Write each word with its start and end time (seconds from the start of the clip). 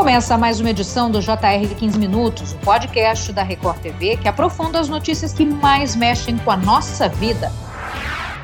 Começa 0.00 0.38
mais 0.38 0.58
uma 0.60 0.70
edição 0.70 1.10
do 1.10 1.20
JR 1.20 1.74
15 1.78 1.98
Minutos, 1.98 2.52
o 2.52 2.56
podcast 2.60 3.30
da 3.34 3.42
Record 3.42 3.80
TV 3.82 4.16
que 4.16 4.26
aprofunda 4.26 4.80
as 4.80 4.88
notícias 4.88 5.34
que 5.34 5.44
mais 5.44 5.94
mexem 5.94 6.38
com 6.38 6.50
a 6.50 6.56
nossa 6.56 7.06
vida. 7.06 7.52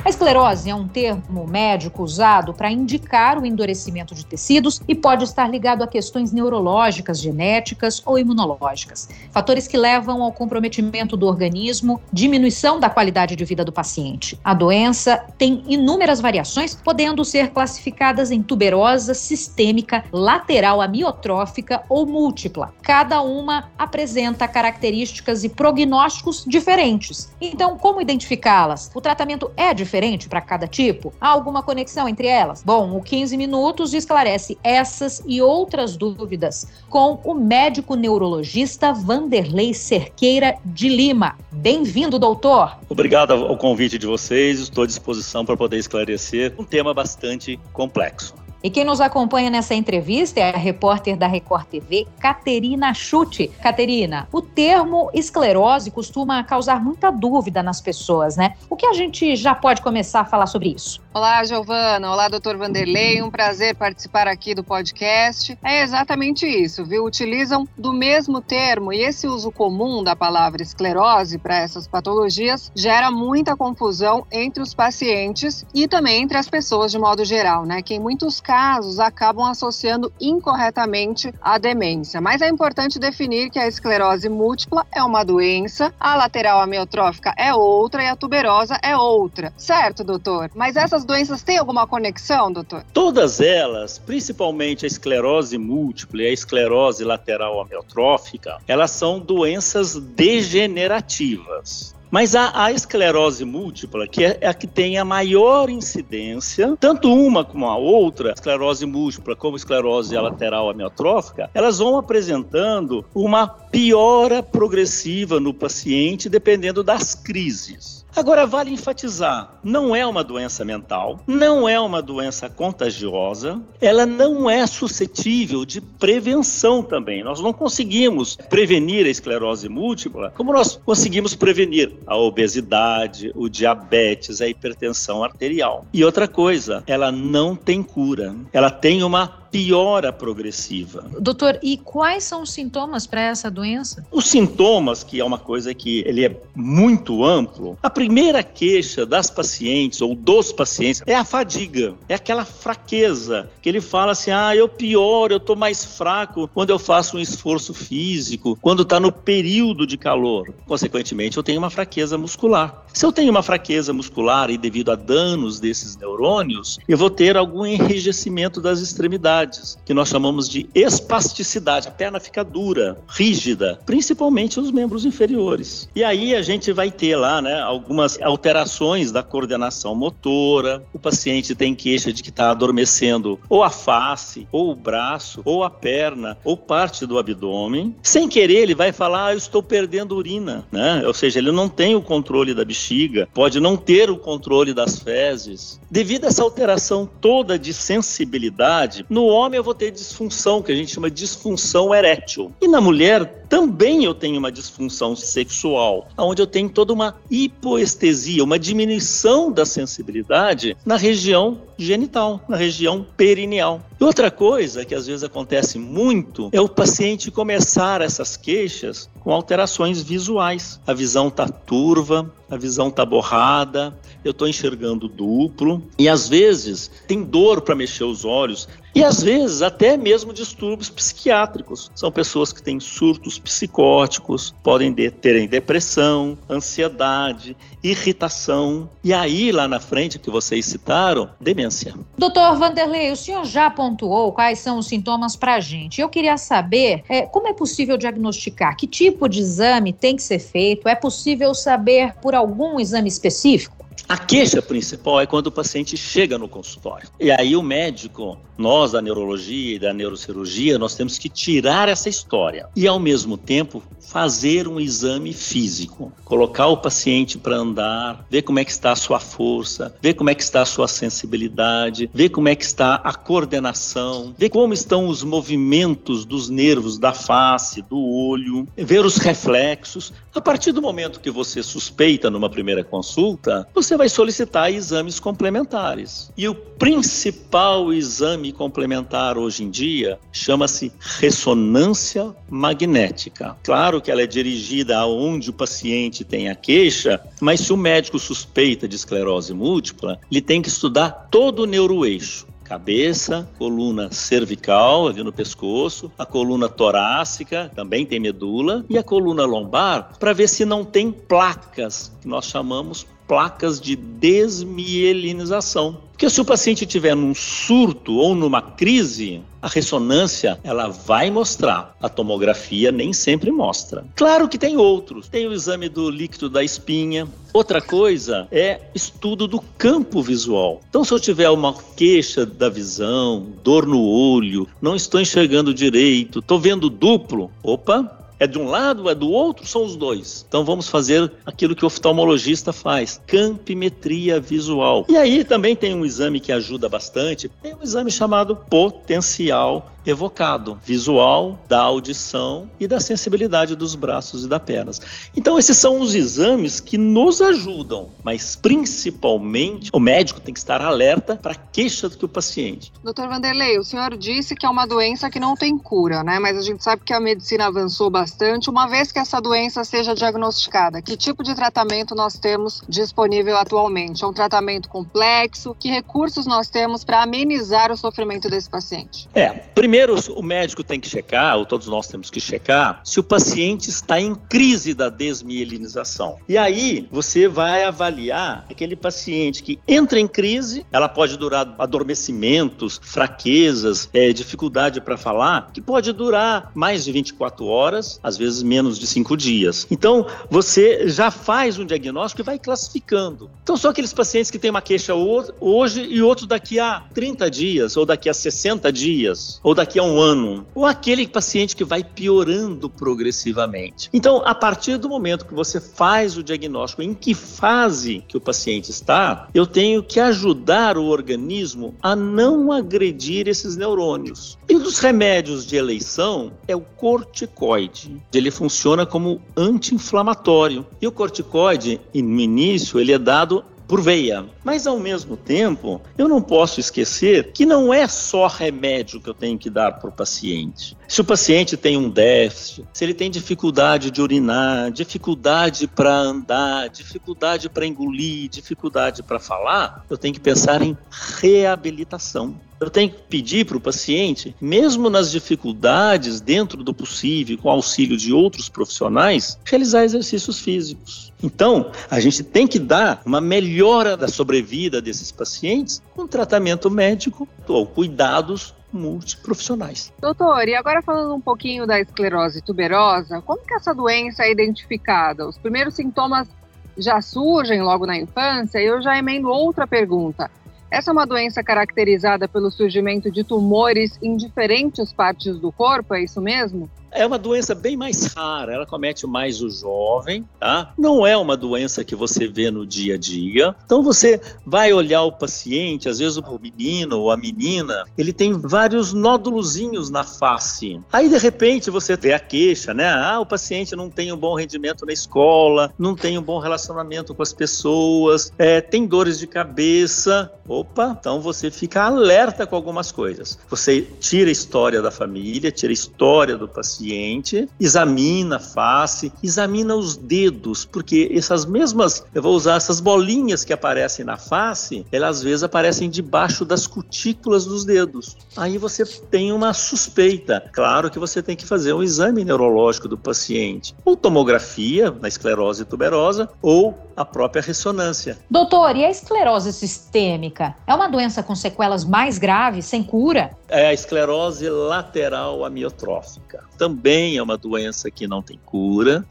A 0.06 0.08
esclerose 0.08 0.70
é 0.70 0.74
um 0.74 0.86
termo 0.86 1.48
médico 1.48 2.00
usado 2.00 2.54
para 2.54 2.70
indicar 2.70 3.40
o 3.40 3.44
endurecimento 3.44 4.14
de 4.14 4.24
tecidos 4.24 4.80
e 4.86 4.94
pode 4.94 5.24
estar 5.24 5.50
ligado 5.50 5.82
a 5.82 5.88
questões 5.88 6.30
neurológicas, 6.30 7.20
genéticas 7.20 8.00
ou 8.06 8.16
imunológicas. 8.16 9.08
Fatores 9.32 9.66
que 9.66 9.76
levam 9.76 10.22
ao 10.22 10.30
comprometimento 10.30 11.16
do 11.16 11.26
organismo, 11.26 12.00
diminuição 12.12 12.78
da 12.78 12.88
qualidade 12.88 13.34
de 13.34 13.44
vida 13.44 13.64
do 13.64 13.72
paciente. 13.72 14.38
A 14.44 14.54
doença 14.54 15.24
tem 15.36 15.64
inúmeras 15.66 16.20
variações, 16.20 16.76
podendo 16.76 17.24
ser 17.24 17.50
classificadas 17.50 18.30
em 18.30 18.44
tuberosa, 18.44 19.12
sistêmica, 19.12 20.04
lateral 20.12 20.80
amiotrófica 20.80 21.82
ou 21.88 22.06
múltipla. 22.06 22.72
Cada 22.80 23.22
uma 23.22 23.72
apresenta 23.76 24.46
características 24.46 25.42
e 25.42 25.48
prognósticos 25.48 26.44
diferentes. 26.46 27.28
Então, 27.40 27.76
como 27.76 28.00
identificá-las? 28.00 28.88
O 28.94 29.00
tratamento 29.00 29.50
é 29.56 29.74
diferente 29.74 29.95
diferente 29.96 30.28
para 30.28 30.42
cada 30.42 30.66
tipo? 30.66 31.12
Há 31.18 31.28
alguma 31.28 31.62
conexão 31.62 32.06
entre 32.06 32.26
elas? 32.26 32.62
Bom, 32.62 32.96
o 32.96 33.02
15 33.02 33.36
Minutos 33.36 33.94
esclarece 33.94 34.58
essas 34.62 35.22
e 35.26 35.40
outras 35.40 35.96
dúvidas 35.96 36.66
com 36.90 37.18
o 37.24 37.34
médico 37.34 37.94
neurologista 37.94 38.92
Vanderlei 38.92 39.72
Cerqueira 39.72 40.56
de 40.64 40.88
Lima. 40.88 41.36
Bem-vindo, 41.50 42.18
doutor. 42.18 42.76
Obrigado 42.90 43.32
ao 43.32 43.56
convite 43.56 43.96
de 43.96 44.06
vocês. 44.06 44.60
Estou 44.60 44.84
à 44.84 44.86
disposição 44.86 45.44
para 45.46 45.56
poder 45.56 45.78
esclarecer 45.78 46.52
um 46.58 46.64
tema 46.64 46.92
bastante 46.92 47.58
complexo. 47.72 48.45
E 48.66 48.70
quem 48.70 48.84
nos 48.84 49.00
acompanha 49.00 49.48
nessa 49.48 49.76
entrevista 49.76 50.40
é 50.40 50.52
a 50.52 50.58
repórter 50.58 51.16
da 51.16 51.28
Record 51.28 51.66
TV, 51.66 52.04
Caterina 52.18 52.92
Chute. 52.92 53.46
Caterina, 53.62 54.26
o 54.32 54.42
termo 54.42 55.08
esclerose 55.14 55.88
costuma 55.88 56.42
causar 56.42 56.82
muita 56.82 57.12
dúvida 57.12 57.62
nas 57.62 57.80
pessoas, 57.80 58.36
né? 58.36 58.56
O 58.68 58.74
que 58.74 58.84
a 58.84 58.92
gente 58.92 59.36
já 59.36 59.54
pode 59.54 59.80
começar 59.80 60.22
a 60.22 60.24
falar 60.24 60.48
sobre 60.48 60.70
isso? 60.70 61.00
Olá, 61.14 61.44
Giovana. 61.44 62.10
Olá, 62.10 62.28
doutor 62.28 62.56
Vanderlei. 62.56 63.22
Um 63.22 63.30
prazer 63.30 63.76
participar 63.76 64.26
aqui 64.26 64.52
do 64.52 64.64
podcast. 64.64 65.56
É 65.62 65.82
exatamente 65.82 66.44
isso, 66.44 66.84
viu? 66.84 67.04
Utilizam 67.04 67.68
do 67.78 67.92
mesmo 67.92 68.40
termo 68.40 68.92
e 68.92 68.98
esse 68.98 69.28
uso 69.28 69.52
comum 69.52 70.02
da 70.02 70.16
palavra 70.16 70.60
esclerose 70.60 71.38
para 71.38 71.56
essas 71.56 71.86
patologias 71.86 72.72
gera 72.74 73.12
muita 73.12 73.56
confusão 73.56 74.26
entre 74.30 74.60
os 74.60 74.74
pacientes 74.74 75.64
e 75.72 75.86
também 75.86 76.20
entre 76.20 76.36
as 76.36 76.50
pessoas 76.50 76.90
de 76.90 76.98
modo 76.98 77.24
geral, 77.24 77.64
né? 77.64 77.80
Que 77.80 77.94
em 77.94 78.00
muitos 78.00 78.40
casos 78.40 78.55
acabam 78.98 79.46
associando 79.46 80.12
incorretamente 80.20 81.32
a 81.40 81.58
demência. 81.58 82.20
Mas 82.20 82.42
é 82.42 82.48
importante 82.48 82.98
definir 82.98 83.50
que 83.50 83.58
a 83.58 83.66
esclerose 83.66 84.28
múltipla 84.28 84.86
é 84.94 85.02
uma 85.02 85.24
doença, 85.24 85.92
a 85.98 86.14
lateral 86.14 86.60
amiotrófica 86.60 87.34
é 87.36 87.54
outra 87.54 88.02
e 88.02 88.06
a 88.06 88.16
tuberosa 88.16 88.78
é 88.82 88.96
outra. 88.96 89.52
Certo, 89.56 90.04
doutor? 90.04 90.50
Mas 90.54 90.76
essas 90.76 91.04
doenças 91.04 91.42
têm 91.42 91.58
alguma 91.58 91.86
conexão, 91.86 92.52
doutor? 92.52 92.84
Todas 92.92 93.40
elas, 93.40 93.98
principalmente 93.98 94.84
a 94.84 94.88
esclerose 94.88 95.58
múltipla 95.58 96.22
e 96.22 96.26
a 96.26 96.32
esclerose 96.32 97.04
lateral 97.04 97.60
amiotrófica, 97.60 98.58
elas 98.66 98.90
são 98.90 99.18
doenças 99.18 99.96
degenerativas. 99.96 101.95
Mas 102.10 102.34
a, 102.34 102.64
a, 102.64 102.72
esclerose 102.72 103.44
múltipla, 103.44 104.06
que 104.06 104.24
é 104.24 104.46
a 104.46 104.54
que 104.54 104.66
tem 104.66 104.98
a 104.98 105.04
maior 105.04 105.68
incidência, 105.68 106.76
tanto 106.78 107.12
uma 107.12 107.44
como 107.44 107.66
a 107.66 107.76
outra, 107.76 108.32
esclerose 108.32 108.86
múltipla 108.86 109.34
como 109.34 109.56
esclerose 109.56 110.16
lateral 110.16 110.70
amiotrófica, 110.70 111.50
elas 111.52 111.78
vão 111.78 111.98
apresentando 111.98 113.04
uma 113.14 113.46
piora 113.48 114.42
progressiva 114.42 115.40
no 115.40 115.52
paciente 115.52 116.28
dependendo 116.28 116.82
das 116.82 117.14
crises. 117.14 117.95
Agora, 118.16 118.46
vale 118.46 118.70
enfatizar: 118.70 119.50
não 119.62 119.94
é 119.94 120.06
uma 120.06 120.24
doença 120.24 120.64
mental, 120.64 121.20
não 121.26 121.68
é 121.68 121.78
uma 121.78 122.00
doença 122.00 122.48
contagiosa, 122.48 123.60
ela 123.78 124.06
não 124.06 124.48
é 124.48 124.66
suscetível 124.66 125.66
de 125.66 125.82
prevenção 125.82 126.82
também. 126.82 127.22
Nós 127.22 127.40
não 127.40 127.52
conseguimos 127.52 128.34
prevenir 128.48 129.04
a 129.04 129.10
esclerose 129.10 129.68
múltipla 129.68 130.32
como 130.34 130.50
nós 130.50 130.80
conseguimos 130.82 131.34
prevenir 131.34 131.92
a 132.06 132.16
obesidade, 132.16 133.30
o 133.34 133.50
diabetes, 133.50 134.40
a 134.40 134.48
hipertensão 134.48 135.22
arterial. 135.22 135.84
E 135.92 136.02
outra 136.02 136.26
coisa, 136.26 136.82
ela 136.86 137.12
não 137.12 137.54
tem 137.54 137.82
cura, 137.82 138.34
ela 138.50 138.70
tem 138.70 139.02
uma 139.02 139.45
piora 139.50 140.12
progressiva. 140.12 141.04
Doutor, 141.18 141.58
e 141.62 141.76
quais 141.76 142.24
são 142.24 142.42
os 142.42 142.52
sintomas 142.52 143.06
para 143.06 143.20
essa 143.20 143.50
doença? 143.50 144.04
Os 144.10 144.26
sintomas, 144.26 145.02
que 145.02 145.20
é 145.20 145.24
uma 145.24 145.38
coisa 145.38 145.74
que 145.74 146.02
ele 146.06 146.24
é 146.24 146.40
muito 146.54 147.24
amplo, 147.24 147.78
a 147.82 147.90
primeira 147.90 148.42
queixa 148.42 149.06
das 149.06 149.30
pacientes 149.30 150.00
ou 150.00 150.14
dos 150.14 150.52
pacientes 150.52 151.02
é 151.06 151.14
a 151.14 151.24
fadiga, 151.24 151.94
é 152.08 152.14
aquela 152.14 152.44
fraqueza 152.44 153.48
que 153.62 153.68
ele 153.68 153.80
fala 153.80 154.12
assim: 154.12 154.30
ah, 154.30 154.54
eu 154.54 154.68
pioro, 154.68 155.34
eu 155.34 155.38
estou 155.38 155.56
mais 155.56 155.84
fraco 155.84 156.48
quando 156.52 156.70
eu 156.70 156.78
faço 156.78 157.16
um 157.16 157.20
esforço 157.20 157.72
físico, 157.74 158.58
quando 158.60 158.82
está 158.82 158.98
no 158.98 159.12
período 159.12 159.86
de 159.86 159.96
calor. 159.96 160.52
Consequentemente, 160.66 161.36
eu 161.36 161.42
tenho 161.42 161.58
uma 161.58 161.70
fraqueza 161.70 162.18
muscular. 162.18 162.84
Se 162.92 163.04
eu 163.04 163.12
tenho 163.12 163.30
uma 163.30 163.42
fraqueza 163.42 163.92
muscular 163.92 164.50
e 164.50 164.56
devido 164.56 164.90
a 164.90 164.94
danos 164.94 165.60
desses 165.60 165.96
neurônios, 165.96 166.78
eu 166.88 166.96
vou 166.96 167.10
ter 167.10 167.36
algum 167.36 167.66
enrijecimento 167.66 168.60
das 168.60 168.80
extremidades, 168.80 169.35
que 169.84 169.94
nós 169.94 170.08
chamamos 170.08 170.48
de 170.48 170.68
espasticidade. 170.74 171.88
A 171.88 171.90
perna 171.90 172.20
fica 172.20 172.44
dura, 172.44 172.98
rígida, 173.08 173.78
principalmente 173.84 174.58
os 174.60 174.70
membros 174.70 175.04
inferiores. 175.04 175.88
E 175.94 176.04
aí 176.04 176.34
a 176.34 176.42
gente 176.42 176.72
vai 176.72 176.90
ter 176.90 177.16
lá, 177.16 177.42
né, 177.42 177.60
algumas 177.60 178.20
alterações 178.20 179.12
da 179.12 179.22
coordenação 179.22 179.94
motora. 179.94 180.82
O 180.92 180.98
paciente 180.98 181.54
tem 181.54 181.74
queixa 181.74 182.12
de 182.12 182.22
que 182.22 182.30
está 182.30 182.50
adormecendo 182.50 183.38
ou 183.48 183.62
a 183.62 183.70
face, 183.70 184.46
ou 184.50 184.70
o 184.70 184.74
braço, 184.74 185.42
ou 185.44 185.64
a 185.64 185.70
perna, 185.70 186.38
ou 186.44 186.56
parte 186.56 187.06
do 187.06 187.18
abdômen. 187.18 187.94
Sem 188.02 188.28
querer, 188.28 188.62
ele 188.62 188.74
vai 188.74 188.92
falar: 188.92 189.26
ah, 189.26 189.32
eu 189.32 189.38
estou 189.38 189.62
perdendo 189.62 190.16
urina, 190.16 190.64
né? 190.70 191.02
Ou 191.06 191.14
seja, 191.14 191.38
ele 191.38 191.52
não 191.52 191.68
tem 191.68 191.94
o 191.94 192.02
controle 192.02 192.54
da 192.54 192.64
bexiga, 192.64 193.28
pode 193.32 193.60
não 193.60 193.76
ter 193.76 194.10
o 194.10 194.16
controle 194.16 194.72
das 194.72 194.98
fezes. 194.98 195.80
Devido 195.90 196.24
a 196.24 196.28
essa 196.28 196.42
alteração 196.42 197.08
toda 197.20 197.58
de 197.58 197.72
sensibilidade, 197.72 199.04
no 199.08 199.25
homem 199.26 199.58
eu 199.58 199.64
vou 199.64 199.74
ter 199.74 199.90
disfunção, 199.90 200.62
que 200.62 200.72
a 200.72 200.74
gente 200.74 200.92
chama 200.92 201.10
de 201.10 201.16
disfunção 201.16 201.94
erétil. 201.94 202.52
E 202.60 202.68
na 202.68 202.80
mulher 202.80 203.44
também 203.48 204.04
eu 204.04 204.14
tenho 204.14 204.38
uma 204.38 204.50
disfunção 204.50 205.14
sexual, 205.14 206.08
onde 206.18 206.42
eu 206.42 206.46
tenho 206.46 206.68
toda 206.68 206.92
uma 206.92 207.16
hipoestesia, 207.30 208.42
uma 208.42 208.58
diminuição 208.58 209.52
da 209.52 209.64
sensibilidade 209.64 210.76
na 210.84 210.96
região 210.96 211.60
genital, 211.78 212.40
na 212.48 212.56
região 212.56 213.06
perineal. 213.16 213.80
E 214.00 214.04
outra 214.04 214.30
coisa 214.30 214.84
que 214.84 214.94
às 214.94 215.06
vezes 215.06 215.22
acontece 215.22 215.78
muito 215.78 216.48
é 216.52 216.60
o 216.60 216.68
paciente 216.68 217.30
começar 217.30 218.00
essas 218.00 218.36
queixas 218.36 219.08
com 219.20 219.32
alterações 219.32 220.02
visuais. 220.02 220.80
A 220.86 220.92
visão 220.92 221.28
está 221.28 221.48
turva, 221.48 222.30
a 222.50 222.56
visão 222.56 222.88
está 222.88 223.04
borrada, 223.04 223.96
eu 224.24 224.30
estou 224.30 224.48
enxergando 224.48 225.08
duplo 225.08 225.82
e 225.98 226.08
às 226.08 226.28
vezes 226.28 226.90
tem 227.06 227.22
dor 227.22 227.60
para 227.60 227.74
mexer 227.74 228.04
os 228.04 228.24
olhos, 228.24 228.68
e 228.96 229.04
às 229.04 229.22
vezes 229.22 229.60
até 229.60 229.94
mesmo 229.94 230.32
distúrbios 230.32 230.88
psiquiátricos. 230.88 231.90
São 231.94 232.10
pessoas 232.10 232.50
que 232.50 232.62
têm 232.62 232.80
surtos 232.80 233.38
psicóticos, 233.38 234.54
podem 234.62 234.90
de, 234.90 235.10
terem 235.10 235.46
depressão, 235.46 236.38
ansiedade, 236.48 237.54
irritação. 237.84 238.88
E 239.04 239.12
aí, 239.12 239.52
lá 239.52 239.68
na 239.68 239.78
frente, 239.78 240.18
que 240.18 240.30
vocês 240.30 240.64
citaram, 240.64 241.28
demência. 241.38 241.94
Doutor 242.16 242.56
Vanderlei, 242.56 243.12
o 243.12 243.16
senhor 243.16 243.44
já 243.44 243.68
pontuou 243.68 244.32
quais 244.32 244.60
são 244.60 244.78
os 244.78 244.86
sintomas 244.86 245.36
para 245.36 245.56
a 245.56 245.60
gente. 245.60 246.00
Eu 246.00 246.08
queria 246.08 246.38
saber 246.38 247.04
é, 247.06 247.26
como 247.26 247.48
é 247.48 247.52
possível 247.52 247.98
diagnosticar, 247.98 248.78
que 248.78 248.86
tipo 248.86 249.28
de 249.28 249.40
exame 249.40 249.92
tem 249.92 250.16
que 250.16 250.22
ser 250.22 250.38
feito, 250.38 250.88
é 250.88 250.94
possível 250.94 251.54
saber 251.54 252.14
por 252.22 252.34
algum 252.36 252.78
exame 252.78 253.08
específico? 253.08 253.75
A 254.08 254.16
queixa 254.16 254.62
principal 254.62 255.20
é 255.20 255.26
quando 255.26 255.48
o 255.48 255.52
paciente 255.52 255.96
chega 255.96 256.38
no 256.38 256.48
consultório. 256.48 257.08
E 257.18 257.32
aí 257.32 257.56
o 257.56 257.62
médico, 257.62 258.38
nós 258.56 258.92
da 258.92 259.02
neurologia 259.02 259.74
e 259.74 259.78
da 259.80 259.92
neurocirurgia, 259.92 260.78
nós 260.78 260.94
temos 260.94 261.18
que 261.18 261.28
tirar 261.28 261.88
essa 261.88 262.08
história 262.08 262.68
e 262.76 262.86
ao 262.86 263.00
mesmo 263.00 263.36
tempo 263.36 263.82
fazer 264.00 264.68
um 264.68 264.78
exame 264.78 265.32
físico, 265.32 266.12
colocar 266.24 266.68
o 266.68 266.76
paciente 266.76 267.36
para 267.36 267.56
andar, 267.56 268.24
ver 268.30 268.42
como 268.42 268.60
é 268.60 268.64
que 268.64 268.70
está 268.70 268.92
a 268.92 268.96
sua 268.96 269.18
força, 269.18 269.92
ver 270.00 270.14
como 270.14 270.30
é 270.30 270.34
que 270.34 270.42
está 270.42 270.62
a 270.62 270.66
sua 270.66 270.86
sensibilidade, 270.86 272.08
ver 272.14 272.28
como 272.28 272.48
é 272.48 272.54
que 272.54 272.64
está 272.64 272.94
a 272.94 273.12
coordenação, 273.12 274.32
ver 274.38 274.50
como 274.50 274.72
estão 274.72 275.08
os 275.08 275.24
movimentos 275.24 276.24
dos 276.24 276.48
nervos 276.48 276.96
da 276.96 277.12
face, 277.12 277.82
do 277.82 277.98
olho, 277.98 278.68
ver 278.76 279.04
os 279.04 279.16
reflexos. 279.16 280.12
A 280.32 280.40
partir 280.40 280.70
do 280.70 280.80
momento 280.80 281.18
que 281.18 281.30
você 281.30 281.60
suspeita 281.62 282.30
numa 282.30 282.48
primeira 282.48 282.84
consulta, 282.84 283.66
você 283.74 283.95
vai 283.96 284.08
solicitar 284.08 284.72
exames 284.72 285.18
complementares. 285.18 286.30
E 286.36 286.48
o 286.48 286.54
principal 286.54 287.92
exame 287.92 288.52
complementar 288.52 289.38
hoje 289.38 289.64
em 289.64 289.70
dia 289.70 290.18
chama-se 290.32 290.92
ressonância 291.18 292.34
magnética. 292.48 293.56
Claro 293.62 294.00
que 294.00 294.10
ela 294.10 294.22
é 294.22 294.26
dirigida 294.26 294.98
aonde 294.98 295.50
o 295.50 295.52
paciente 295.52 296.24
tem 296.24 296.48
a 296.48 296.54
queixa, 296.54 297.20
mas 297.40 297.60
se 297.60 297.72
o 297.72 297.76
médico 297.76 298.18
suspeita 298.18 298.86
de 298.86 298.96
esclerose 298.96 299.54
múltipla, 299.54 300.18
ele 300.30 300.40
tem 300.40 300.60
que 300.60 300.68
estudar 300.68 301.28
todo 301.30 301.62
o 301.62 301.66
neuroeixo 301.66 302.46
cabeça, 302.66 303.48
coluna 303.58 304.10
cervical, 304.10 305.06
ali 305.06 305.22
no 305.22 305.32
pescoço, 305.32 306.10
a 306.18 306.26
coluna 306.26 306.68
torácica, 306.68 307.70
também 307.74 308.04
tem 308.04 308.18
medula, 308.18 308.84
e 308.90 308.98
a 308.98 309.04
coluna 309.04 309.44
lombar, 309.44 310.18
para 310.18 310.32
ver 310.32 310.48
se 310.48 310.64
não 310.64 310.84
tem 310.84 311.12
placas, 311.12 312.12
que 312.20 312.26
nós 312.26 312.46
chamamos 312.46 313.06
placas 313.26 313.80
de 313.80 313.96
desmielinização. 313.96 316.06
Porque 316.16 316.30
se 316.30 316.40
o 316.40 316.46
paciente 316.46 316.86
tiver 316.86 317.14
num 317.14 317.34
surto 317.34 318.14
ou 318.14 318.34
numa 318.34 318.62
crise, 318.62 319.42
a 319.60 319.68
ressonância 319.68 320.58
ela 320.64 320.88
vai 320.88 321.30
mostrar. 321.30 321.94
A 322.00 322.08
tomografia 322.08 322.90
nem 322.90 323.12
sempre 323.12 323.50
mostra. 323.50 324.02
Claro 324.16 324.48
que 324.48 324.56
tem 324.56 324.78
outros. 324.78 325.28
Tem 325.28 325.46
o 325.46 325.52
exame 325.52 325.90
do 325.90 326.08
líquido 326.08 326.48
da 326.48 326.64
espinha. 326.64 327.28
Outra 327.52 327.82
coisa 327.82 328.48
é 328.50 328.80
estudo 328.94 329.46
do 329.46 329.60
campo 329.76 330.22
visual. 330.22 330.80
Então, 330.88 331.04
se 331.04 331.12
eu 331.12 331.20
tiver 331.20 331.50
uma 331.50 331.74
queixa 331.94 332.46
da 332.46 332.70
visão, 332.70 333.48
dor 333.62 333.84
no 333.84 334.02
olho, 334.02 334.66
não 334.80 334.96
estou 334.96 335.20
enxergando 335.20 335.74
direito, 335.74 336.38
estou 336.38 336.58
vendo 336.58 336.88
duplo, 336.88 337.50
opa, 337.62 338.25
é 338.38 338.46
de 338.46 338.58
um 338.58 338.66
lado, 338.66 339.08
é 339.08 339.14
do 339.14 339.30
outro, 339.30 339.66
são 339.66 339.84
os 339.84 339.96
dois. 339.96 340.44
Então 340.48 340.64
vamos 340.64 340.88
fazer 340.88 341.32
aquilo 341.44 341.74
que 341.74 341.84
o 341.84 341.86
oftalmologista 341.86 342.72
faz, 342.72 343.20
campimetria 343.26 344.40
visual. 344.40 345.06
E 345.08 345.16
aí 345.16 345.44
também 345.44 345.74
tem 345.74 345.94
um 345.94 346.04
exame 346.04 346.40
que 346.40 346.52
ajuda 346.52 346.88
bastante, 346.88 347.48
tem 347.62 347.74
um 347.74 347.82
exame 347.82 348.10
chamado 348.10 348.56
potencial 348.56 349.92
evocado, 350.06 350.78
visual, 350.84 351.58
da 351.68 351.80
audição 351.80 352.70
e 352.78 352.86
da 352.86 353.00
sensibilidade 353.00 353.74
dos 353.74 353.96
braços 353.96 354.44
e 354.44 354.48
das 354.48 354.62
pernas. 354.62 355.00
Então, 355.36 355.58
esses 355.58 355.76
são 355.76 356.00
os 356.00 356.14
exames 356.14 356.78
que 356.80 356.96
nos 356.96 357.42
ajudam, 357.42 358.08
mas 358.22 358.54
principalmente 358.54 359.90
o 359.92 359.98
médico 359.98 360.40
tem 360.40 360.54
que 360.54 360.60
estar 360.60 360.80
alerta 360.80 361.36
para 361.36 361.52
a 361.52 361.56
queixa 361.56 362.08
do 362.08 362.28
paciente. 362.28 362.92
Doutor 363.02 363.28
Vanderlei, 363.28 363.78
o 363.78 363.84
senhor 363.84 364.16
disse 364.16 364.54
que 364.54 364.64
é 364.64 364.68
uma 364.68 364.86
doença 364.86 365.28
que 365.28 365.40
não 365.40 365.56
tem 365.56 365.76
cura, 365.76 366.22
né? 366.22 366.38
Mas 366.38 366.56
a 366.56 366.62
gente 366.62 366.84
sabe 366.84 367.02
que 367.04 367.12
a 367.12 367.20
medicina 367.20 367.66
avançou 367.66 368.08
bastante. 368.08 368.70
Uma 368.70 368.86
vez 368.86 369.10
que 369.10 369.18
essa 369.18 369.40
doença 369.40 369.82
seja 369.84 370.14
diagnosticada, 370.14 371.02
que 371.02 371.16
tipo 371.16 371.42
de 371.42 371.54
tratamento 371.54 372.14
nós 372.14 372.38
temos 372.38 372.82
disponível 372.88 373.56
atualmente? 373.56 374.22
É 374.22 374.26
um 374.26 374.32
tratamento 374.32 374.88
complexo? 374.88 375.74
Que 375.78 375.88
recursos 375.88 376.46
nós 376.46 376.68
temos 376.68 377.04
para 377.04 377.22
amenizar 377.22 377.90
o 377.90 377.96
sofrimento 377.96 378.48
desse 378.48 378.70
paciente? 378.70 379.28
É, 379.34 379.48
primeiro 379.48 379.95
Primeiro, 379.96 380.22
o 380.34 380.42
médico 380.42 380.84
tem 380.84 381.00
que 381.00 381.08
checar, 381.08 381.56
ou 381.56 381.64
todos 381.64 381.86
nós 381.86 382.06
temos 382.06 382.28
que 382.28 382.38
checar, 382.38 383.00
se 383.02 383.18
o 383.18 383.22
paciente 383.22 383.88
está 383.88 384.20
em 384.20 384.34
crise 384.34 384.92
da 384.92 385.08
desmielinização. 385.08 386.36
E 386.46 386.58
aí, 386.58 387.08
você 387.10 387.48
vai 387.48 387.82
avaliar 387.82 388.66
aquele 388.68 388.94
paciente 388.94 389.62
que 389.62 389.78
entra 389.88 390.20
em 390.20 390.28
crise, 390.28 390.84
ela 390.92 391.08
pode 391.08 391.38
durar 391.38 391.74
adormecimentos, 391.78 393.00
fraquezas, 393.02 394.06
é, 394.12 394.34
dificuldade 394.34 395.00
para 395.00 395.16
falar, 395.16 395.70
que 395.72 395.80
pode 395.80 396.12
durar 396.12 396.70
mais 396.74 397.02
de 397.06 397.12
24 397.12 397.64
horas, 397.64 398.20
às 398.22 398.36
vezes 398.36 398.62
menos 398.62 398.98
de 398.98 399.06
5 399.06 399.34
dias. 399.34 399.86
Então, 399.90 400.26
você 400.50 401.08
já 401.08 401.30
faz 401.30 401.78
um 401.78 401.86
diagnóstico 401.86 402.42
e 402.42 402.44
vai 402.44 402.58
classificando. 402.58 403.50
Então, 403.62 403.78
são 403.78 403.90
aqueles 403.90 404.12
pacientes 404.12 404.50
que 404.50 404.58
têm 404.58 404.68
uma 404.68 404.82
queixa 404.82 405.14
hoje 405.14 406.02
e 406.02 406.20
outros 406.20 406.46
daqui 406.46 406.78
a 406.78 407.02
30 407.14 407.50
dias, 407.50 407.96
ou 407.96 408.04
daqui 408.04 408.28
a 408.28 408.34
60 408.34 408.92
dias, 408.92 409.58
ou 409.62 409.74
daqui 409.74 409.85
daqui 409.86 410.00
a 410.00 410.02
um 410.02 410.20
ano, 410.20 410.66
ou 410.74 410.84
aquele 410.84 411.28
paciente 411.28 411.76
que 411.76 411.84
vai 411.84 412.02
piorando 412.02 412.90
progressivamente. 412.90 414.10
Então, 414.12 414.42
a 414.44 414.52
partir 414.52 414.98
do 414.98 415.08
momento 415.08 415.46
que 415.46 415.54
você 415.54 415.80
faz 415.80 416.36
o 416.36 416.42
diagnóstico 416.42 417.02
em 417.02 417.14
que 417.14 417.34
fase 417.34 418.24
que 418.26 418.36
o 418.36 418.40
paciente 418.40 418.90
está, 418.90 419.48
eu 419.54 419.64
tenho 419.64 420.02
que 420.02 420.18
ajudar 420.18 420.98
o 420.98 421.04
organismo 421.04 421.94
a 422.02 422.16
não 422.16 422.72
agredir 422.72 423.46
esses 423.46 423.76
neurônios. 423.76 424.58
E 424.68 424.74
um 424.74 424.80
dos 424.80 424.98
remédios 424.98 425.64
de 425.64 425.76
eleição 425.76 426.52
é 426.66 426.74
o 426.74 426.80
corticoide. 426.80 428.20
Ele 428.34 428.50
funciona 428.50 429.06
como 429.06 429.40
anti-inflamatório. 429.56 430.84
E 431.00 431.06
o 431.06 431.12
corticoide, 431.12 432.00
no 432.12 432.40
início, 432.40 432.98
ele 432.98 433.12
é 433.12 433.18
dado 433.18 433.64
por 433.86 434.02
veia. 434.02 434.44
Mas 434.64 434.86
ao 434.86 434.98
mesmo 434.98 435.36
tempo, 435.36 436.00
eu 436.18 436.28
não 436.28 436.42
posso 436.42 436.80
esquecer 436.80 437.52
que 437.52 437.64
não 437.64 437.92
é 437.92 438.06
só 438.08 438.46
remédio 438.46 439.20
que 439.20 439.28
eu 439.28 439.34
tenho 439.34 439.58
que 439.58 439.70
dar 439.70 439.92
para 439.92 440.08
o 440.08 440.12
paciente. 440.12 440.96
Se 441.08 441.20
o 441.20 441.24
paciente 441.24 441.76
tem 441.76 441.96
um 441.96 442.10
déficit, 442.10 442.84
se 442.92 443.04
ele 443.04 443.14
tem 443.14 443.30
dificuldade 443.30 444.10
de 444.10 444.20
urinar, 444.20 444.90
dificuldade 444.90 445.86
para 445.86 446.14
andar, 446.14 446.88
dificuldade 446.88 447.68
para 447.68 447.86
engolir, 447.86 448.48
dificuldade 448.48 449.22
para 449.22 449.38
falar, 449.38 450.04
eu 450.10 450.18
tenho 450.18 450.34
que 450.34 450.40
pensar 450.40 450.82
em 450.82 450.96
reabilitação. 451.40 452.54
Eu 452.78 452.90
tenho 452.90 453.10
que 453.10 453.22
pedir 453.22 453.64
para 453.64 453.78
o 453.78 453.80
paciente, 453.80 454.54
mesmo 454.60 455.08
nas 455.08 455.30
dificuldades, 455.30 456.42
dentro 456.42 456.84
do 456.84 456.92
possível, 456.92 457.56
com 457.56 457.70
auxílio 457.70 458.18
de 458.18 458.34
outros 458.34 458.68
profissionais, 458.68 459.58
realizar 459.64 460.04
exercícios 460.04 460.60
físicos. 460.60 461.25
Então, 461.42 461.90
a 462.10 462.18
gente 462.18 462.42
tem 462.42 462.66
que 462.66 462.78
dar 462.78 463.20
uma 463.24 463.40
melhora 463.40 464.16
da 464.16 464.28
sobrevida 464.28 465.02
desses 465.02 465.30
pacientes 465.30 466.02
com 466.14 466.26
tratamento 466.26 466.90
médico 466.90 467.48
ou 467.68 467.86
cuidados 467.86 468.74
multiprofissionais. 468.92 470.12
Doutor, 470.18 470.66
e 470.68 470.74
agora 470.74 471.02
falando 471.02 471.34
um 471.34 471.40
pouquinho 471.40 471.86
da 471.86 472.00
esclerose 472.00 472.62
tuberosa, 472.62 473.42
como 473.42 473.64
que 473.64 473.74
essa 473.74 473.94
doença 473.94 474.44
é 474.44 474.50
identificada? 474.50 475.46
Os 475.46 475.58
primeiros 475.58 475.94
sintomas 475.94 476.48
já 476.96 477.20
surgem 477.20 477.82
logo 477.82 478.06
na 478.06 478.16
infância 478.16 478.78
e 478.78 478.86
eu 478.86 479.02
já 479.02 479.18
emendo 479.18 479.48
outra 479.48 479.86
pergunta. 479.86 480.50
Essa 480.90 481.10
é 481.10 481.12
uma 481.12 481.26
doença 481.26 481.62
caracterizada 481.62 482.48
pelo 482.48 482.70
surgimento 482.70 483.30
de 483.30 483.44
tumores 483.44 484.18
em 484.22 484.36
diferentes 484.36 485.12
partes 485.12 485.58
do 485.58 485.72
corpo, 485.72 486.14
é 486.14 486.22
isso 486.22 486.40
mesmo? 486.40 486.88
É 487.16 487.26
uma 487.26 487.38
doença 487.38 487.74
bem 487.74 487.96
mais 487.96 488.26
rara, 488.26 488.74
ela 488.74 488.84
comete 488.84 489.26
mais 489.26 489.62
o 489.62 489.70
jovem, 489.70 490.46
tá? 490.60 490.92
Não 490.98 491.26
é 491.26 491.34
uma 491.34 491.56
doença 491.56 492.04
que 492.04 492.14
você 492.14 492.46
vê 492.46 492.70
no 492.70 492.86
dia 492.86 493.14
a 493.14 493.18
dia. 493.18 493.74
Então 493.86 494.02
você 494.02 494.38
vai 494.66 494.92
olhar 494.92 495.22
o 495.22 495.32
paciente, 495.32 496.10
às 496.10 496.18
vezes 496.18 496.36
o 496.36 496.58
menino 496.60 497.18
ou 497.18 497.30
a 497.30 497.36
menina, 497.36 498.04
ele 498.18 498.34
tem 498.34 498.52
vários 498.52 499.14
nódulozinhos 499.14 500.10
na 500.10 500.24
face. 500.24 501.00
Aí 501.10 501.30
de 501.30 501.38
repente 501.38 501.90
você 501.90 502.18
vê 502.18 502.34
a 502.34 502.38
queixa, 502.38 502.92
né? 502.92 503.08
Ah, 503.08 503.40
o 503.40 503.46
paciente 503.46 503.96
não 503.96 504.10
tem 504.10 504.30
um 504.30 504.36
bom 504.36 504.54
rendimento 504.54 505.06
na 505.06 505.12
escola, 505.14 505.94
não 505.98 506.14
tem 506.14 506.36
um 506.36 506.42
bom 506.42 506.58
relacionamento 506.58 507.34
com 507.34 507.42
as 507.42 507.52
pessoas, 507.54 508.52
é, 508.58 508.82
tem 508.82 509.06
dores 509.06 509.38
de 509.38 509.46
cabeça. 509.46 510.52
Opa, 510.68 511.16
então 511.18 511.40
você 511.40 511.70
fica 511.70 512.02
alerta 512.02 512.66
com 512.66 512.76
algumas 512.76 513.10
coisas. 513.10 513.58
Você 513.70 514.02
tira 514.02 514.50
a 514.50 514.52
história 514.52 515.00
da 515.00 515.10
família, 515.10 515.70
tira 515.70 515.92
a 515.92 515.94
história 515.94 516.58
do 516.58 516.68
paciente 516.68 517.05
paciente, 517.06 517.68
examina 517.78 518.56
a 518.56 518.60
face, 518.60 519.32
examina 519.42 519.94
os 519.94 520.16
dedos, 520.16 520.84
porque 520.84 521.30
essas 521.32 521.64
mesmas, 521.64 522.24
eu 522.34 522.42
vou 522.42 522.54
usar 522.54 522.76
essas 522.76 523.00
bolinhas 523.00 523.64
que 523.64 523.72
aparecem 523.72 524.24
na 524.24 524.36
face, 524.36 525.06
elas 525.12 525.36
às 525.36 525.42
vezes 525.42 525.62
aparecem 525.62 526.08
debaixo 526.08 526.64
das 526.64 526.86
cutículas 526.86 527.66
dos 527.66 527.84
dedos. 527.84 528.36
Aí 528.56 528.78
você 528.78 529.04
tem 529.04 529.52
uma 529.52 529.74
suspeita. 529.74 530.62
Claro 530.72 531.10
que 531.10 531.18
você 531.18 531.42
tem 531.42 531.54
que 531.54 531.66
fazer 531.66 531.92
um 531.92 532.02
exame 532.02 532.44
neurológico 532.44 533.08
do 533.08 533.18
paciente, 533.18 533.94
ou 534.04 534.16
tomografia 534.16 535.10
na 535.10 535.28
esclerose 535.28 535.84
tuberosa, 535.84 536.48
ou 536.62 537.05
a 537.16 537.24
própria 537.24 537.62
ressonância. 537.62 538.38
Doutor, 538.50 538.94
e 538.94 539.04
a 539.04 539.10
esclerose 539.10 539.72
sistêmica? 539.72 540.76
É 540.86 540.94
uma 540.94 541.08
doença 541.08 541.42
com 541.42 541.54
sequelas 541.54 542.04
mais 542.04 542.38
graves, 542.38 542.84
sem 542.84 543.02
cura? 543.02 543.50
É 543.68 543.86
a 543.86 543.94
esclerose 543.94 544.68
lateral 544.68 545.64
amiotrófica. 545.64 546.64
Também 546.76 547.36
é 547.36 547.42
uma 547.42 547.56
doença 547.56 548.10
que 548.10 548.28
não 548.28 548.42
tem 548.42 548.60
cura. 548.64 549.24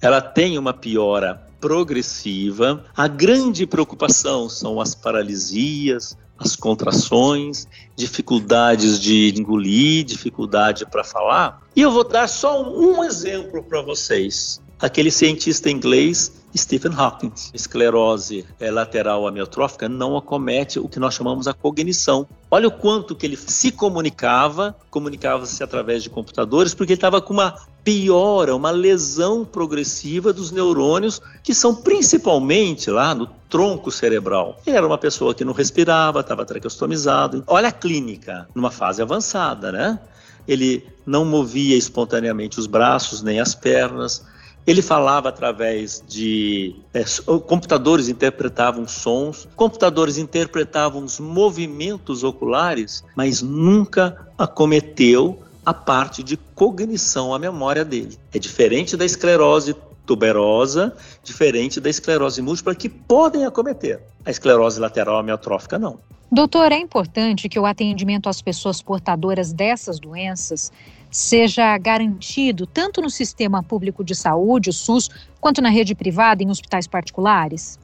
Ela 0.00 0.20
tem 0.20 0.58
uma 0.58 0.74
piora 0.74 1.40
progressiva. 1.60 2.84
A 2.96 3.06
grande 3.06 3.66
preocupação 3.66 4.48
são 4.48 4.80
as 4.80 4.94
paralisias, 4.94 6.16
as 6.38 6.54
contrações, 6.54 7.66
dificuldades 7.96 9.00
de 9.00 9.34
engolir, 9.36 10.04
dificuldade 10.04 10.86
para 10.86 11.02
falar. 11.02 11.62
E 11.74 11.82
eu 11.82 11.90
vou 11.90 12.04
dar 12.08 12.28
só 12.28 12.62
um 12.62 13.02
exemplo 13.02 13.62
para 13.62 13.82
vocês. 13.82 14.60
Aquele 14.80 15.10
cientista 15.10 15.68
inglês 15.68 16.32
Stephen 16.56 16.92
Hawking. 16.94 17.32
Esclerose 17.52 18.44
lateral 18.60 19.26
amiotrófica 19.26 19.88
não 19.88 20.16
acomete 20.16 20.78
o 20.78 20.88
que 20.88 20.98
nós 20.98 21.14
chamamos 21.14 21.46
a 21.46 21.52
cognição. 21.52 22.26
Olha 22.50 22.68
o 22.68 22.70
quanto 22.70 23.14
que 23.14 23.26
ele 23.26 23.36
se 23.36 23.70
comunicava, 23.70 24.76
comunicava-se 24.90 25.62
através 25.62 26.02
de 26.02 26.10
computadores, 26.10 26.74
porque 26.74 26.92
ele 26.92 26.98
estava 26.98 27.20
com 27.20 27.34
uma 27.34 27.54
piora, 27.84 28.54
uma 28.54 28.70
lesão 28.70 29.44
progressiva 29.44 30.32
dos 30.32 30.50
neurônios, 30.50 31.20
que 31.42 31.54
são 31.54 31.74
principalmente 31.74 32.90
lá 32.90 33.14
no 33.14 33.26
tronco 33.48 33.90
cerebral. 33.90 34.60
Ele 34.66 34.76
era 34.76 34.86
uma 34.86 34.98
pessoa 34.98 35.34
que 35.34 35.44
não 35.44 35.52
respirava, 35.52 36.20
estava 36.20 36.44
traqueostomizado. 36.44 37.44
Olha 37.46 37.68
a 37.68 37.72
clínica, 37.72 38.48
numa 38.54 38.70
fase 38.70 39.02
avançada, 39.02 39.72
né? 39.72 39.98
Ele 40.46 40.86
não 41.04 41.24
movia 41.24 41.76
espontaneamente 41.76 42.58
os 42.58 42.66
braços 42.66 43.22
nem 43.22 43.38
as 43.38 43.54
pernas. 43.54 44.24
Ele 44.68 44.82
falava 44.82 45.30
através 45.30 46.04
de. 46.06 46.76
É, 46.92 47.02
computadores 47.46 48.06
interpretavam 48.06 48.86
sons, 48.86 49.48
computadores 49.56 50.18
interpretavam 50.18 51.02
os 51.02 51.18
movimentos 51.18 52.22
oculares, 52.22 53.02
mas 53.16 53.40
nunca 53.40 54.28
acometeu 54.36 55.38
a 55.64 55.72
parte 55.72 56.22
de 56.22 56.36
cognição, 56.54 57.32
a 57.32 57.38
memória 57.38 57.82
dele. 57.82 58.18
É 58.30 58.38
diferente 58.38 58.94
da 58.94 59.06
esclerose 59.06 59.74
tuberosa, 60.08 60.96
diferente 61.22 61.78
da 61.78 61.90
esclerose 61.90 62.40
múltipla, 62.40 62.74
que 62.74 62.88
podem 62.88 63.44
acometer. 63.44 64.00
A 64.24 64.30
esclerose 64.30 64.80
lateral 64.80 65.18
amiotrófica, 65.18 65.78
não. 65.78 65.98
Doutor, 66.32 66.72
é 66.72 66.78
importante 66.78 67.48
que 67.48 67.58
o 67.58 67.66
atendimento 67.66 68.28
às 68.28 68.40
pessoas 68.40 68.80
portadoras 68.80 69.52
dessas 69.52 70.00
doenças 70.00 70.72
seja 71.10 71.76
garantido 71.76 72.66
tanto 72.66 73.02
no 73.02 73.10
sistema 73.10 73.62
público 73.62 74.02
de 74.02 74.14
saúde, 74.14 74.70
o 74.70 74.72
SUS, 74.72 75.10
quanto 75.40 75.60
na 75.60 75.68
rede 75.68 75.94
privada 75.94 76.42
em 76.42 76.50
hospitais 76.50 76.86
particulares? 76.86 77.78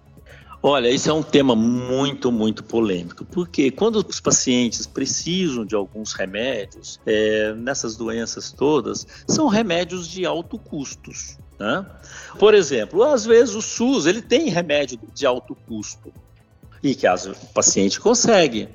Olha, 0.66 0.88
isso 0.88 1.10
é 1.10 1.12
um 1.12 1.22
tema 1.22 1.54
muito, 1.54 2.32
muito 2.32 2.64
polêmico, 2.64 3.22
porque 3.26 3.70
quando 3.70 3.96
os 3.96 4.18
pacientes 4.18 4.86
precisam 4.86 5.62
de 5.66 5.74
alguns 5.74 6.14
remédios, 6.14 6.98
é, 7.04 7.52
nessas 7.52 7.98
doenças 7.98 8.50
todas, 8.50 9.06
são 9.28 9.46
remédios 9.46 10.08
de 10.08 10.24
alto 10.24 10.58
custos. 10.58 11.36
Né? 11.58 11.86
Por 12.38 12.54
exemplo, 12.54 13.02
às 13.02 13.24
vezes 13.24 13.54
o 13.54 13.62
SUS 13.62 14.06
ele 14.06 14.20
tem 14.20 14.48
remédio 14.48 14.98
de 15.12 15.24
alto 15.24 15.54
custo 15.54 16.12
e 16.82 16.94
que 16.94 17.06
o 17.06 17.34
paciente 17.54 17.98
consegue. 17.98 18.68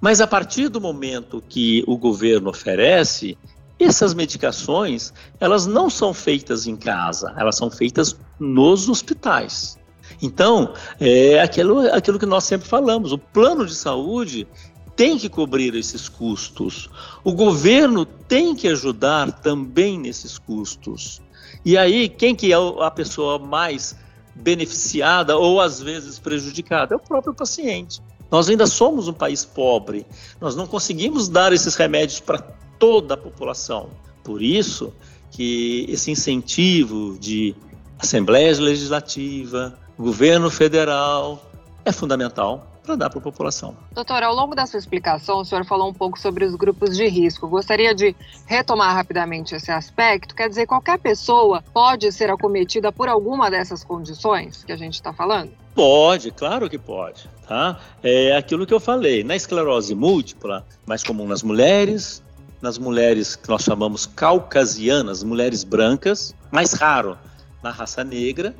Mas 0.00 0.20
a 0.20 0.26
partir 0.26 0.68
do 0.68 0.80
momento 0.80 1.42
que 1.48 1.84
o 1.86 1.96
governo 1.96 2.50
oferece, 2.50 3.38
essas 3.78 4.14
medicações, 4.14 5.12
elas 5.38 5.66
não 5.66 5.88
são 5.88 6.12
feitas 6.12 6.66
em 6.66 6.76
casa, 6.76 7.34
elas 7.36 7.56
são 7.56 7.70
feitas 7.70 8.16
nos 8.38 8.88
hospitais. 8.88 9.78
Então, 10.20 10.72
é 10.98 11.40
aquilo, 11.40 11.80
aquilo 11.92 12.18
que 12.18 12.26
nós 12.26 12.44
sempre 12.44 12.66
falamos: 12.66 13.12
o 13.12 13.18
plano 13.18 13.66
de 13.66 13.74
saúde 13.74 14.46
tem 14.94 15.18
que 15.18 15.28
cobrir 15.28 15.74
esses 15.74 16.08
custos. 16.08 16.88
O 17.22 17.32
governo 17.32 18.06
tem 18.06 18.54
que 18.54 18.66
ajudar 18.68 19.30
também 19.40 19.98
nesses 19.98 20.38
custos. 20.38 21.20
E 21.64 21.76
aí, 21.76 22.08
quem 22.08 22.34
que 22.34 22.52
é 22.52 22.56
a 22.56 22.90
pessoa 22.90 23.38
mais 23.38 23.96
beneficiada 24.34 25.36
ou 25.36 25.60
às 25.60 25.80
vezes 25.80 26.18
prejudicada? 26.18 26.94
É 26.94 26.96
o 26.96 27.00
próprio 27.00 27.34
paciente. 27.34 28.00
Nós 28.30 28.48
ainda 28.48 28.66
somos 28.66 29.08
um 29.08 29.12
país 29.12 29.44
pobre. 29.44 30.06
Nós 30.40 30.56
não 30.56 30.66
conseguimos 30.66 31.28
dar 31.28 31.52
esses 31.52 31.74
remédios 31.76 32.20
para 32.20 32.38
toda 32.78 33.14
a 33.14 33.16
população. 33.16 33.88
Por 34.22 34.42
isso 34.42 34.92
que 35.30 35.86
esse 35.88 36.10
incentivo 36.10 37.16
de 37.18 37.54
Assembleia 37.98 38.58
Legislativa, 38.60 39.78
governo 39.98 40.50
federal, 40.50 41.50
é 41.84 41.92
fundamental 41.92 42.75
para 42.86 42.94
dar 42.94 43.10
para 43.10 43.18
a 43.18 43.22
população. 43.22 43.76
Doutor, 43.92 44.22
ao 44.22 44.34
longo 44.34 44.54
da 44.54 44.64
sua 44.64 44.78
explicação, 44.78 45.40
o 45.40 45.44
senhor 45.44 45.64
falou 45.64 45.90
um 45.90 45.92
pouco 45.92 46.18
sobre 46.18 46.44
os 46.44 46.54
grupos 46.54 46.96
de 46.96 47.06
risco. 47.08 47.48
Gostaria 47.48 47.94
de 47.94 48.14
retomar 48.46 48.94
rapidamente 48.94 49.54
esse 49.54 49.70
aspecto. 49.70 50.34
Quer 50.34 50.48
dizer, 50.48 50.66
qualquer 50.66 50.98
pessoa 50.98 51.62
pode 51.74 52.10
ser 52.12 52.30
acometida 52.30 52.92
por 52.92 53.08
alguma 53.08 53.50
dessas 53.50 53.82
condições 53.82 54.62
que 54.64 54.72
a 54.72 54.76
gente 54.76 54.94
está 54.94 55.12
falando? 55.12 55.50
Pode, 55.74 56.30
claro 56.30 56.70
que 56.70 56.78
pode. 56.78 57.28
Tá? 57.46 57.78
É 58.02 58.36
aquilo 58.36 58.66
que 58.66 58.72
eu 58.72 58.80
falei. 58.80 59.22
Na 59.24 59.36
esclerose 59.36 59.94
múltipla, 59.94 60.64
mais 60.86 61.02
comum 61.02 61.26
nas 61.26 61.42
mulheres, 61.42 62.22
nas 62.62 62.78
mulheres 62.78 63.36
que 63.36 63.48
nós 63.48 63.62
chamamos 63.62 64.06
caucasianas, 64.06 65.22
mulheres 65.22 65.64
brancas, 65.64 66.34
mais 66.50 66.72
raro 66.72 67.18
na 67.62 67.70
raça 67.70 68.04
negra 68.04 68.54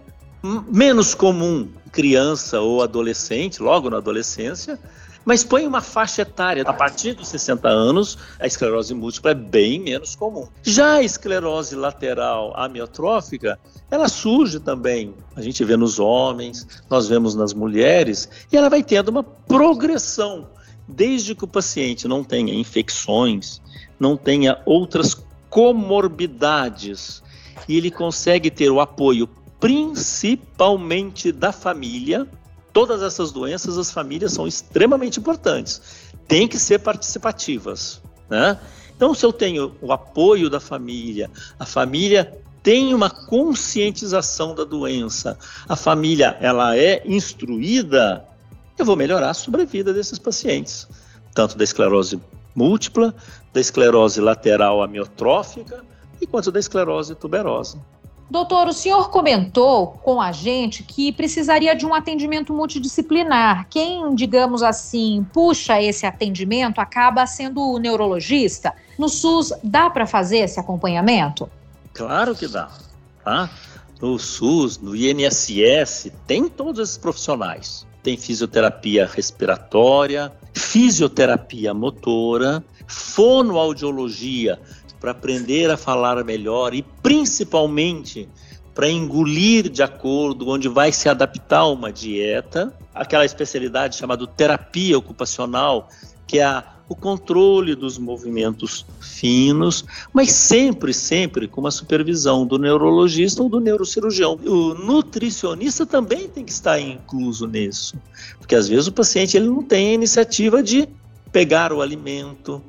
menos 0.68 1.14
comum 1.14 1.68
criança 1.96 2.60
ou 2.60 2.82
adolescente, 2.82 3.62
logo 3.62 3.88
na 3.88 3.96
adolescência, 3.96 4.78
mas 5.24 5.42
põe 5.42 5.66
uma 5.66 5.80
faixa 5.80 6.22
etária. 6.22 6.62
A 6.66 6.72
partir 6.72 7.14
dos 7.14 7.28
60 7.28 7.66
anos, 7.66 8.18
a 8.38 8.46
esclerose 8.46 8.94
múltipla 8.94 9.30
é 9.30 9.34
bem 9.34 9.80
menos 9.80 10.14
comum. 10.14 10.46
Já 10.62 10.96
a 10.96 11.02
esclerose 11.02 11.74
lateral 11.74 12.52
amiotrófica, 12.54 13.58
ela 13.90 14.08
surge 14.08 14.60
também. 14.60 15.14
A 15.34 15.40
gente 15.40 15.64
vê 15.64 15.76
nos 15.76 15.98
homens, 15.98 16.66
nós 16.88 17.08
vemos 17.08 17.34
nas 17.34 17.52
mulheres, 17.54 18.28
e 18.52 18.56
ela 18.56 18.68
vai 18.68 18.82
tendo 18.82 19.08
uma 19.08 19.24
progressão. 19.24 20.48
Desde 20.86 21.34
que 21.34 21.44
o 21.44 21.48
paciente 21.48 22.06
não 22.06 22.22
tenha 22.22 22.54
infecções, 22.54 23.60
não 23.98 24.16
tenha 24.16 24.60
outras 24.64 25.16
comorbidades, 25.50 27.22
e 27.68 27.76
ele 27.76 27.90
consegue 27.90 28.50
ter 28.50 28.70
o 28.70 28.80
apoio 28.80 29.26
principalmente 29.60 31.32
da 31.32 31.52
família. 31.52 32.26
Todas 32.72 33.02
essas 33.02 33.32
doenças, 33.32 33.78
as 33.78 33.90
famílias 33.90 34.32
são 34.32 34.46
extremamente 34.46 35.18
importantes. 35.18 35.80
Tem 36.28 36.46
que 36.46 36.58
ser 36.58 36.80
participativas, 36.80 38.02
né? 38.28 38.58
Então, 38.94 39.14
se 39.14 39.24
eu 39.24 39.32
tenho 39.32 39.74
o 39.80 39.92
apoio 39.92 40.48
da 40.48 40.58
família, 40.58 41.30
a 41.58 41.66
família 41.66 42.40
tem 42.62 42.94
uma 42.94 43.08
conscientização 43.08 44.54
da 44.54 44.64
doença, 44.64 45.38
a 45.68 45.76
família 45.76 46.36
ela 46.40 46.76
é 46.76 47.02
instruída, 47.06 48.26
eu 48.76 48.84
vou 48.84 48.96
melhorar 48.96 49.30
a 49.30 49.34
sobrevida 49.34 49.92
desses 49.92 50.18
pacientes, 50.18 50.88
tanto 51.32 51.56
da 51.56 51.62
esclerose 51.62 52.20
múltipla, 52.54 53.14
da 53.52 53.60
esclerose 53.60 54.20
lateral 54.20 54.82
amiotrófica 54.82 55.84
e 56.20 56.26
quanto 56.26 56.50
da 56.50 56.58
esclerose 56.58 57.14
tuberosa. 57.14 57.78
Doutor, 58.28 58.66
o 58.68 58.72
senhor 58.72 59.10
comentou 59.10 59.88
com 60.02 60.20
a 60.20 60.32
gente 60.32 60.82
que 60.82 61.12
precisaria 61.12 61.76
de 61.76 61.86
um 61.86 61.94
atendimento 61.94 62.52
multidisciplinar. 62.52 63.68
Quem, 63.70 64.14
digamos 64.16 64.64
assim, 64.64 65.24
puxa 65.32 65.80
esse 65.80 66.04
atendimento 66.04 66.80
acaba 66.80 67.24
sendo 67.26 67.60
o 67.60 67.78
neurologista. 67.78 68.74
No 68.98 69.08
SUS, 69.08 69.52
dá 69.62 69.88
para 69.88 70.06
fazer 70.06 70.38
esse 70.38 70.58
acompanhamento? 70.58 71.48
Claro 71.92 72.34
que 72.34 72.48
dá. 72.48 72.68
Tá? 73.24 73.48
No 74.00 74.18
SUS, 74.18 74.78
no 74.78 74.96
INSS, 74.96 76.10
tem 76.26 76.48
todos 76.48 76.80
esses 76.80 76.98
profissionais. 76.98 77.86
Tem 78.02 78.16
fisioterapia 78.16 79.06
respiratória, 79.06 80.32
fisioterapia 80.52 81.72
motora, 81.72 82.62
fonoaudiologia, 82.86 84.60
para 85.00 85.10
aprender 85.10 85.70
a 85.70 85.76
falar 85.76 86.22
melhor 86.24 86.74
e 86.74 86.82
principalmente 87.02 88.28
para 88.76 88.90
engolir 88.90 89.70
de 89.70 89.82
acordo, 89.82 90.50
onde 90.50 90.68
vai 90.68 90.92
se 90.92 91.08
adaptar 91.08 91.66
uma 91.66 91.90
dieta, 91.90 92.74
aquela 92.94 93.24
especialidade 93.24 93.96
chamada 93.96 94.26
terapia 94.26 94.98
ocupacional, 94.98 95.88
que 96.26 96.40
é 96.40 96.44
a, 96.44 96.62
o 96.86 96.94
controle 96.94 97.74
dos 97.74 97.96
movimentos 97.96 98.84
finos, 99.00 99.82
mas 100.12 100.30
sempre, 100.32 100.92
sempre 100.92 101.48
com 101.48 101.62
uma 101.62 101.70
supervisão 101.70 102.46
do 102.46 102.58
neurologista 102.58 103.42
ou 103.42 103.48
do 103.48 103.60
neurocirurgião. 103.60 104.38
O 104.44 104.74
nutricionista 104.74 105.86
também 105.86 106.28
tem 106.28 106.44
que 106.44 106.52
estar 106.52 106.78
incluso 106.78 107.46
nisso, 107.46 107.96
porque 108.38 108.54
às 108.54 108.68
vezes 108.68 108.88
o 108.88 108.92
paciente 108.92 109.38
ele 109.38 109.46
não 109.46 109.62
tem 109.62 109.88
a 109.88 109.94
iniciativa 109.94 110.62
de 110.62 110.86
pegar 111.32 111.72
o 111.72 111.80
alimento, 111.80 112.62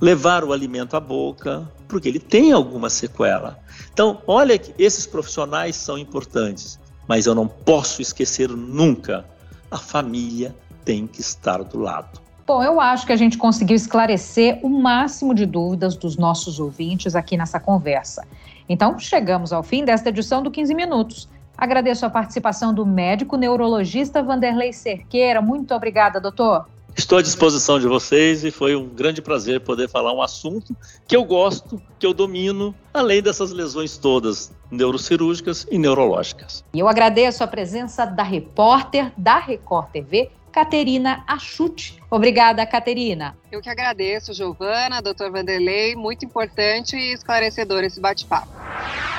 levar 0.00 0.44
o 0.44 0.52
alimento 0.52 0.96
à 0.96 1.00
boca, 1.00 1.70
porque 1.86 2.08
ele 2.08 2.18
tem 2.18 2.52
alguma 2.52 2.88
sequela. 2.88 3.58
Então, 3.92 4.22
olha 4.26 4.58
que 4.58 4.74
esses 4.82 5.06
profissionais 5.06 5.76
são 5.76 5.98
importantes, 5.98 6.78
mas 7.06 7.26
eu 7.26 7.34
não 7.34 7.48
posso 7.48 8.00
esquecer 8.00 8.48
nunca: 8.48 9.24
a 9.70 9.78
família 9.78 10.54
tem 10.84 11.06
que 11.06 11.20
estar 11.20 11.62
do 11.64 11.78
lado. 11.78 12.20
Bom, 12.46 12.62
eu 12.62 12.80
acho 12.80 13.04
que 13.04 13.12
a 13.12 13.16
gente 13.16 13.36
conseguiu 13.36 13.76
esclarecer 13.76 14.58
o 14.62 14.70
máximo 14.70 15.34
de 15.34 15.44
dúvidas 15.44 15.96
dos 15.96 16.16
nossos 16.16 16.58
ouvintes 16.58 17.14
aqui 17.14 17.36
nessa 17.36 17.60
conversa. 17.60 18.26
Então, 18.66 18.98
chegamos 18.98 19.52
ao 19.52 19.62
fim 19.62 19.84
desta 19.84 20.08
edição 20.08 20.42
do 20.42 20.50
15 20.50 20.74
Minutos. 20.74 21.28
Agradeço 21.58 22.06
a 22.06 22.10
participação 22.10 22.72
do 22.72 22.86
médico 22.86 23.36
neurologista 23.36 24.22
Vanderlei 24.22 24.72
Cerqueira. 24.72 25.42
Muito 25.42 25.74
obrigada, 25.74 26.20
doutor. 26.20 26.66
Estou 26.98 27.16
à 27.16 27.22
disposição 27.22 27.78
de 27.78 27.86
vocês 27.86 28.42
e 28.42 28.50
foi 28.50 28.74
um 28.74 28.88
grande 28.88 29.22
prazer 29.22 29.60
poder 29.60 29.88
falar 29.88 30.12
um 30.12 30.20
assunto 30.20 30.76
que 31.06 31.14
eu 31.14 31.24
gosto, 31.24 31.80
que 31.96 32.04
eu 32.04 32.12
domino, 32.12 32.74
além 32.92 33.22
dessas 33.22 33.52
lesões 33.52 33.96
todas 33.96 34.52
neurocirúrgicas 34.68 35.64
e 35.70 35.78
neurológicas. 35.78 36.64
E 36.74 36.80
eu 36.80 36.88
agradeço 36.88 37.44
a 37.44 37.46
presença 37.46 38.04
da 38.04 38.24
repórter 38.24 39.12
da 39.16 39.38
Record 39.38 39.90
TV, 39.92 40.28
Caterina 40.50 41.22
Achute. 41.24 42.02
Obrigada, 42.10 42.66
Caterina. 42.66 43.36
Eu 43.52 43.62
que 43.62 43.70
agradeço, 43.70 44.34
Giovana, 44.34 45.00
doutor 45.00 45.30
Vanderlei. 45.30 45.94
Muito 45.94 46.24
importante 46.24 46.96
e 46.96 47.12
esclarecedor 47.12 47.84
esse 47.84 48.00
bate-papo. 48.00 48.67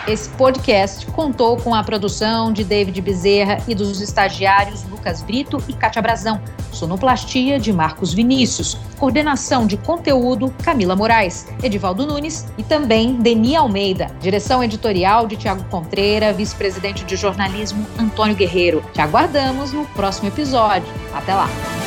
Esse 0.07 0.29
podcast 0.29 1.05
contou 1.07 1.57
com 1.57 1.73
a 1.75 1.83
produção 1.83 2.51
de 2.51 2.63
David 2.63 2.99
Bezerra 3.01 3.59
e 3.67 3.75
dos 3.75 4.01
estagiários 4.01 4.83
Lucas 4.83 5.21
Brito 5.21 5.61
e 5.67 5.73
Cátia 5.73 6.01
Brazão, 6.01 6.41
sonoplastia 6.71 7.59
de 7.59 7.71
Marcos 7.71 8.13
Vinícius, 8.13 8.77
coordenação 8.97 9.67
de 9.67 9.77
conteúdo 9.77 10.53
Camila 10.63 10.95
Moraes, 10.95 11.47
Edivaldo 11.61 12.05
Nunes 12.05 12.47
e 12.57 12.63
também 12.63 13.13
Deni 13.15 13.55
Almeida, 13.55 14.07
direção 14.19 14.63
editorial 14.63 15.27
de 15.27 15.37
Tiago 15.37 15.63
Contreira, 15.65 16.33
vice-presidente 16.33 17.03
de 17.03 17.15
jornalismo 17.15 17.85
Antônio 17.97 18.35
Guerreiro. 18.35 18.83
Te 18.93 19.01
aguardamos 19.01 19.71
no 19.73 19.85
próximo 19.87 20.29
episódio. 20.29 20.91
Até 21.13 21.33
lá! 21.33 21.78